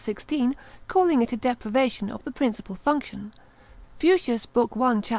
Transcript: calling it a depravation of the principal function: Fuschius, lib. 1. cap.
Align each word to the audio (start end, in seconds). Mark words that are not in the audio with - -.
calling 0.87 1.21
it 1.21 1.31
a 1.31 1.37
depravation 1.37 2.09
of 2.09 2.23
the 2.23 2.31
principal 2.31 2.73
function: 2.73 3.31
Fuschius, 3.99 4.47
lib. 4.55 4.75
1. 4.75 5.01
cap. 5.03 5.09